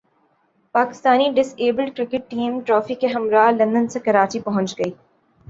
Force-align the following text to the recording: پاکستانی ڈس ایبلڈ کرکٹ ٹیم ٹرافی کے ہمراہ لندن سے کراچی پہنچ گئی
پاکستانی 0.75 1.29
ڈس 1.35 1.53
ایبلڈ 1.57 1.95
کرکٹ 1.97 2.29
ٹیم 2.29 2.59
ٹرافی 2.59 2.95
کے 2.95 3.07
ہمراہ 3.07 3.51
لندن 3.51 3.87
سے 3.87 3.99
کراچی 3.99 4.39
پہنچ 4.39 4.77
گئی 4.79 4.91